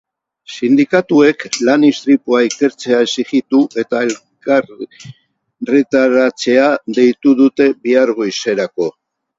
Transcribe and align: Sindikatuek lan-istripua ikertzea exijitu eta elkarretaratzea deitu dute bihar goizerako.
Sindikatuek 0.51 1.43
lan-istripua 1.67 2.39
ikertzea 2.47 3.03
exijitu 3.09 3.61
eta 3.83 4.01
elkarretaratzea 4.09 6.69
deitu 7.01 7.37
dute 7.45 7.71
bihar 7.87 8.19
goizerako. 8.23 8.93